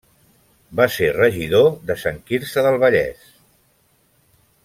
[0.79, 3.31] Va ser regidor de Sant Quirze del Vallès.